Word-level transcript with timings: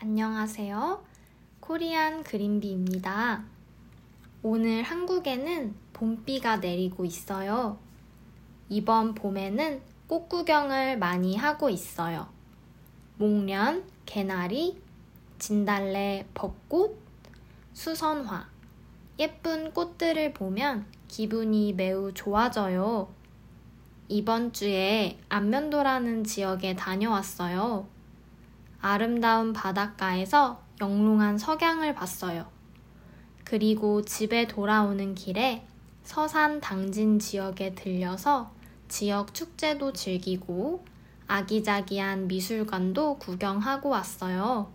안녕하세요. 0.00 1.02
코리안 1.58 2.22
그린비입니다. 2.22 3.42
오늘 4.44 4.84
한국에는 4.84 5.74
봄비가 5.92 6.58
내리고 6.58 7.04
있어요. 7.04 7.80
이번 8.68 9.16
봄에는 9.16 9.82
꽃 10.06 10.28
구경을 10.28 10.98
많이 10.98 11.36
하고 11.36 11.68
있어요. 11.68 12.28
목련, 13.16 13.82
개나리, 14.06 14.80
진달래, 15.40 16.28
벚꽃, 16.32 16.96
수선화. 17.72 18.48
예쁜 19.18 19.72
꽃들을 19.72 20.32
보면 20.32 20.86
기분이 21.08 21.72
매우 21.72 22.14
좋아져요. 22.14 23.08
이번 24.06 24.52
주에 24.52 25.18
안면도라는 25.28 26.22
지역에 26.22 26.76
다녀왔어요. 26.76 27.97
아름다운 28.80 29.52
바닷가에서 29.52 30.60
영롱한 30.80 31.38
석양을 31.38 31.94
봤어요. 31.94 32.46
그리고 33.44 34.02
집에 34.02 34.46
돌아오는 34.46 35.14
길에 35.14 35.66
서산 36.04 36.60
당진 36.60 37.18
지역에 37.18 37.74
들려서 37.74 38.50
지역 38.88 39.34
축제도 39.34 39.92
즐기고 39.92 40.84
아기자기한 41.26 42.28
미술관도 42.28 43.18
구경하고 43.18 43.90
왔어요. 43.90 44.72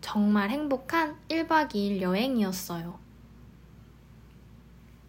정말 0.00 0.50
행복한 0.50 1.16
1박 1.28 1.70
2일 1.70 2.00
여행이었어요. 2.00 2.98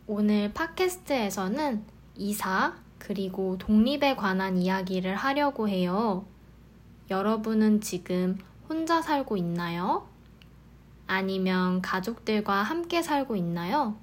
오늘 0.07 0.51
팟캐스트에서는 0.53 1.85
이사 2.15 2.75
그리고 2.99 3.57
독립에 3.57 4.15
관한 4.15 4.57
이야기를 4.57 5.15
하려고 5.15 5.67
해요. 5.67 6.25
여러분은 7.11 7.81
지금 7.81 8.39
혼자 8.69 9.01
살고 9.01 9.35
있나요? 9.35 10.07
아니면 11.07 11.81
가족들과 11.81 12.63
함께 12.63 13.01
살고 13.01 13.35
있나요? 13.35 13.97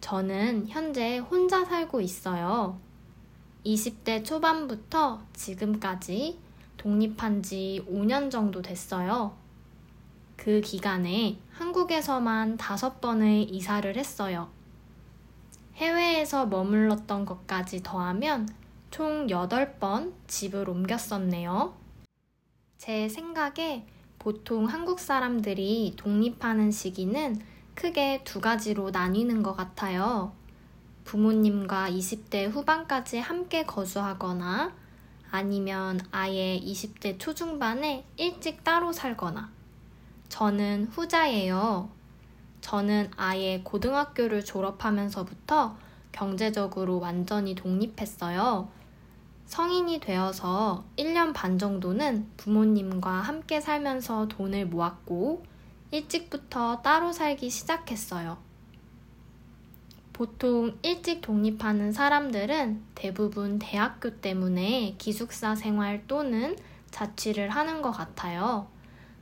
저는 0.00 0.66
현재 0.66 1.18
혼자 1.18 1.64
살고 1.64 2.00
있어요. 2.00 2.80
20대 3.64 4.24
초반부터 4.24 5.22
지금까지 5.32 6.40
독립한 6.76 7.44
지 7.44 7.86
5년 7.88 8.32
정도 8.32 8.62
됐어요. 8.62 9.36
그 10.36 10.60
기간에 10.60 11.38
한국에서만 11.52 12.56
다섯 12.56 13.00
번의 13.00 13.44
이사를 13.44 13.96
했어요. 13.96 14.48
해외에서 15.76 16.46
머물렀던 16.46 17.26
것까지 17.26 17.84
더하면 17.84 18.48
총 18.90 19.28
8번 19.28 20.14
집을 20.26 20.68
옮겼었네요. 20.68 21.86
제 22.78 23.08
생각에 23.08 23.84
보통 24.20 24.66
한국 24.66 25.00
사람들이 25.00 25.94
독립하는 25.96 26.70
시기는 26.70 27.40
크게 27.74 28.22
두 28.22 28.40
가지로 28.40 28.90
나뉘는 28.90 29.42
것 29.42 29.54
같아요. 29.54 30.32
부모님과 31.04 31.90
20대 31.90 32.48
후반까지 32.48 33.18
함께 33.18 33.64
거주하거나 33.64 34.72
아니면 35.30 36.00
아예 36.12 36.60
20대 36.62 37.18
초중반에 37.18 38.04
일찍 38.16 38.62
따로 38.62 38.92
살거나. 38.92 39.50
저는 40.28 40.86
후자예요. 40.92 41.90
저는 42.60 43.10
아예 43.16 43.60
고등학교를 43.64 44.44
졸업하면서부터 44.44 45.76
경제적으로 46.12 47.00
완전히 47.00 47.56
독립했어요. 47.56 48.68
성인이 49.48 50.00
되어서 50.00 50.84
1년 50.98 51.32
반 51.32 51.58
정도는 51.58 52.28
부모님과 52.36 53.10
함께 53.10 53.60
살면서 53.62 54.28
돈을 54.28 54.66
모았고 54.66 55.42
일찍부터 55.90 56.82
따로 56.82 57.12
살기 57.12 57.48
시작했어요. 57.48 58.36
보통 60.12 60.76
일찍 60.82 61.22
독립하는 61.22 61.92
사람들은 61.92 62.82
대부분 62.94 63.58
대학교 63.58 64.20
때문에 64.20 64.96
기숙사 64.98 65.54
생활 65.54 66.06
또는 66.06 66.54
자취를 66.90 67.48
하는 67.48 67.80
것 67.80 67.90
같아요. 67.90 68.68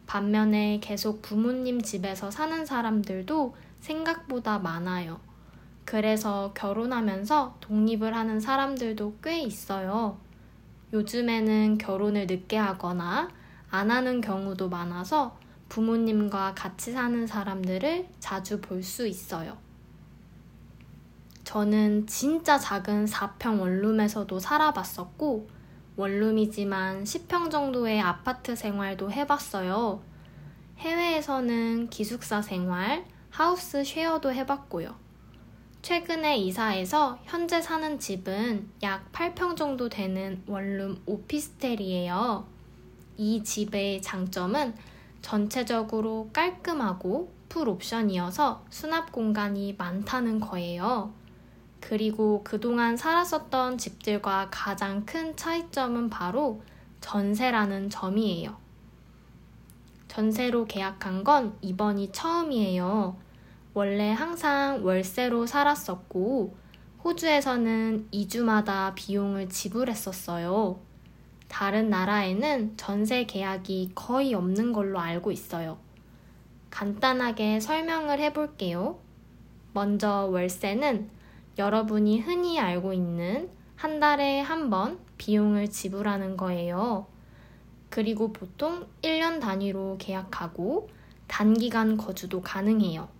반면에 0.08 0.80
계속 0.82 1.22
부모님 1.22 1.82
집에서 1.82 2.32
사는 2.32 2.66
사람들도 2.66 3.54
생각보다 3.80 4.58
많아요. 4.58 5.20
그래서 5.86 6.52
결혼하면서 6.54 7.58
독립을 7.60 8.14
하는 8.14 8.40
사람들도 8.40 9.14
꽤 9.22 9.40
있어요. 9.40 10.18
요즘에는 10.92 11.78
결혼을 11.78 12.26
늦게 12.26 12.56
하거나 12.56 13.30
안 13.70 13.90
하는 13.90 14.20
경우도 14.20 14.68
많아서 14.68 15.38
부모님과 15.68 16.54
같이 16.56 16.92
사는 16.92 17.26
사람들을 17.26 18.08
자주 18.18 18.60
볼 18.60 18.82
수 18.82 19.06
있어요. 19.06 19.56
저는 21.44 22.08
진짜 22.08 22.58
작은 22.58 23.04
4평 23.04 23.60
원룸에서도 23.60 24.40
살아봤었고, 24.40 25.48
원룸이지만 25.96 27.04
10평 27.04 27.52
정도의 27.52 28.00
아파트 28.00 28.56
생활도 28.56 29.12
해봤어요. 29.12 30.02
해외에서는 30.78 31.90
기숙사 31.90 32.42
생활, 32.42 33.04
하우스 33.30 33.84
쉐어도 33.84 34.32
해봤고요. 34.32 35.05
최근에 35.86 36.38
이사해서 36.38 37.20
현재 37.26 37.62
사는 37.62 38.00
집은 38.00 38.68
약 38.82 39.12
8평 39.12 39.56
정도 39.56 39.88
되는 39.88 40.42
원룸 40.48 41.00
오피스텔이에요. 41.06 42.44
이 43.16 43.44
집의 43.44 44.02
장점은 44.02 44.74
전체적으로 45.22 46.28
깔끔하고 46.32 47.32
풀 47.48 47.68
옵션이어서 47.68 48.64
수납 48.68 49.12
공간이 49.12 49.76
많다는 49.78 50.40
거예요. 50.40 51.14
그리고 51.78 52.42
그동안 52.42 52.96
살았었던 52.96 53.78
집들과 53.78 54.48
가장 54.50 55.06
큰 55.06 55.36
차이점은 55.36 56.10
바로 56.10 56.62
전세라는 57.00 57.90
점이에요. 57.90 58.56
전세로 60.08 60.64
계약한 60.64 61.22
건 61.22 61.56
이번이 61.60 62.10
처음이에요. 62.10 63.25
원래 63.76 64.10
항상 64.10 64.82
월세로 64.86 65.44
살았었고, 65.44 66.56
호주에서는 67.04 68.08
2주마다 68.10 68.94
비용을 68.94 69.50
지불했었어요. 69.50 70.80
다른 71.48 71.90
나라에는 71.90 72.78
전세 72.78 73.26
계약이 73.26 73.90
거의 73.94 74.32
없는 74.32 74.72
걸로 74.72 74.98
알고 74.98 75.30
있어요. 75.30 75.76
간단하게 76.70 77.60
설명을 77.60 78.18
해볼게요. 78.18 78.98
먼저 79.74 80.24
월세는 80.24 81.10
여러분이 81.58 82.20
흔히 82.20 82.58
알고 82.58 82.94
있는 82.94 83.50
한 83.76 84.00
달에 84.00 84.40
한 84.40 84.70
번 84.70 84.98
비용을 85.18 85.68
지불하는 85.68 86.38
거예요. 86.38 87.08
그리고 87.90 88.32
보통 88.32 88.86
1년 89.02 89.38
단위로 89.38 89.98
계약하고 89.98 90.88
단기간 91.26 91.98
거주도 91.98 92.40
가능해요. 92.40 93.14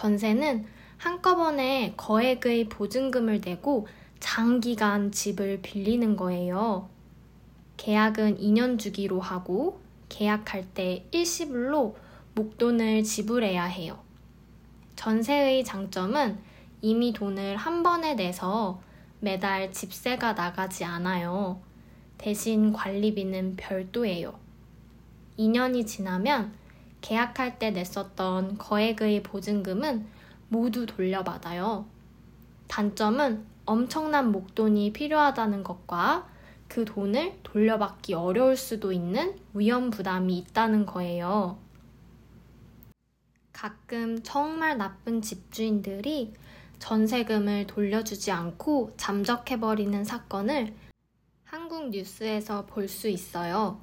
전세는 0.00 0.64
한꺼번에 0.96 1.92
거액의 1.98 2.70
보증금을 2.70 3.42
내고 3.44 3.86
장기간 4.18 5.12
집을 5.12 5.60
빌리는 5.60 6.16
거예요. 6.16 6.88
계약은 7.76 8.38
2년 8.38 8.78
주기로 8.78 9.20
하고 9.20 9.78
계약할 10.08 10.64
때 10.72 11.04
일시불로 11.10 11.98
목돈을 12.34 13.02
지불해야 13.02 13.64
해요. 13.64 13.98
전세의 14.96 15.64
장점은 15.66 16.38
이미 16.80 17.12
돈을 17.12 17.58
한 17.58 17.82
번에 17.82 18.14
내서 18.14 18.80
매달 19.18 19.70
집세가 19.70 20.32
나가지 20.32 20.82
않아요. 20.86 21.60
대신 22.16 22.72
관리비는 22.72 23.56
별도예요. 23.56 24.32
2년이 25.38 25.86
지나면 25.86 26.58
계약할 27.00 27.58
때 27.58 27.70
냈었던 27.70 28.58
거액의 28.58 29.22
보증금은 29.22 30.06
모두 30.48 30.86
돌려받아요. 30.86 31.86
단점은 32.68 33.46
엄청난 33.64 34.32
목돈이 34.32 34.92
필요하다는 34.92 35.64
것과 35.64 36.28
그 36.68 36.84
돈을 36.84 37.38
돌려받기 37.42 38.14
어려울 38.14 38.56
수도 38.56 38.92
있는 38.92 39.36
위험 39.54 39.90
부담이 39.90 40.38
있다는 40.38 40.86
거예요. 40.86 41.58
가끔 43.52 44.22
정말 44.22 44.78
나쁜 44.78 45.20
집주인들이 45.20 46.32
전세금을 46.78 47.66
돌려주지 47.66 48.30
않고 48.30 48.92
잠적해버리는 48.96 50.02
사건을 50.04 50.74
한국 51.44 51.90
뉴스에서 51.90 52.66
볼 52.66 52.88
수 52.88 53.08
있어요. 53.08 53.80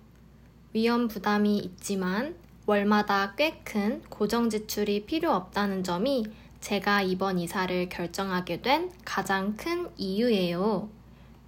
위험 0.74 1.08
부담이 1.08 1.58
있지만 1.60 2.36
월마다 2.68 3.34
꽤 3.36 3.62
큰 3.64 4.02
고정 4.10 4.50
지출이 4.50 5.06
필요 5.06 5.32
없다는 5.32 5.86
점이 5.86 6.26
제가 6.60 7.02
이번 7.02 7.40
이사를 7.40 7.88
결정하게 7.88 8.62
된 8.62 8.92
가장 9.06 9.56
큰 9.56 9.90
이유예요. 9.96 10.90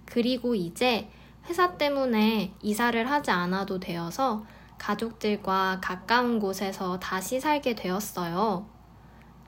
그리고 0.06 0.54
이제 0.54 1.10
회사 1.46 1.76
때문에 1.76 2.54
이사를 2.62 3.10
하지 3.10 3.30
않아도 3.30 3.78
되어서 3.78 4.46
가족들과 4.78 5.80
가까운 5.82 6.38
곳에서 6.40 6.98
다시 6.98 7.38
살게 7.38 7.74
되었어요. 7.74 8.64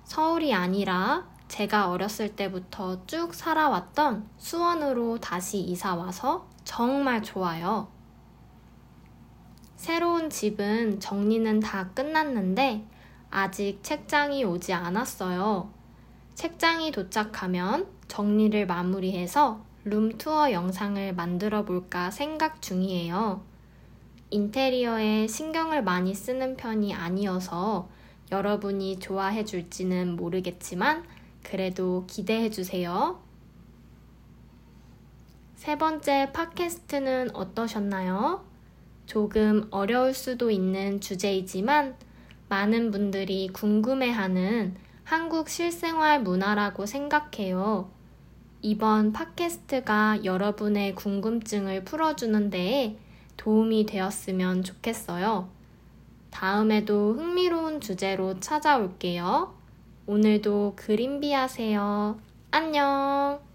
서울이 0.05 0.53
아니라 0.53 1.27
제가 1.49 1.89
어렸을 1.89 2.37
때부터 2.37 3.07
쭉 3.07 3.35
살아왔던 3.35 4.29
수원으로 4.37 5.21
다시 5.21 5.59
이사 5.61 5.95
와서 5.95 6.47
정말 6.65 7.23
좋아요. 7.23 7.89
새로운 9.83 10.31
집은 10.31 11.01
정리는 11.01 11.59
다 11.59 11.89
끝났는데 11.89 12.87
아직 13.33 13.81
책장이 13.83 14.45
오지 14.45 14.73
않았어요. 14.73 15.73
책장이 16.37 16.93
도착하면 16.93 17.89
정리를 18.07 18.65
마무리해서 18.69 19.65
룸투어 19.83 20.53
영상을 20.53 21.13
만들어 21.17 21.65
볼까 21.65 22.13
생각 22.13 22.63
중이에요. 22.63 23.43
인테리어에 24.31 25.27
신경을 25.27 25.83
많이 25.83 26.15
쓰는 26.15 26.57
편이 26.57 26.95
아니어서 26.95 27.89
여러분이 28.31 29.01
좋아해 29.01 29.45
줄지는 29.45 30.15
모르겠지만 30.15 31.03
그래도 31.43 32.05
기대해 32.07 32.51
주세요. 32.51 33.21
세 35.57 35.77
번째 35.77 36.31
팟캐스트는 36.33 37.35
어떠셨나요? 37.35 38.52
조금 39.07 39.67
어려울 39.71 40.15
수도 40.15 40.51
있는 40.51 41.01
주제이지만 41.01 41.97
많은 42.49 42.91
분들이 42.91 43.49
궁금해하는 43.49 44.77
한국 45.05 45.49
실생활 45.49 46.23
문화라고 46.23 46.87
생각해요. 46.87 47.91
이번 48.63 49.13
팟캐스트가 49.13 50.25
여러분의 50.25 50.95
궁금증을 50.95 51.85
풀어주는 51.85 52.51
데에 52.51 52.97
도움이 53.37 53.87
되었으면 53.87 54.63
좋겠어요. 54.63 55.49
다음에도 56.31 57.15
흥미로운 57.15 57.81
주제로 57.81 58.39
찾아올게요. 58.39 59.55
오늘도 60.07 60.75
그림비 60.77 61.33
하세요. 61.33 62.19
안녕! 62.51 63.52